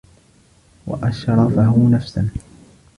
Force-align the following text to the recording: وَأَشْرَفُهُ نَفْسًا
وَأَشْرَفُهُ 0.87 1.89
نَفْسًا 1.89 2.29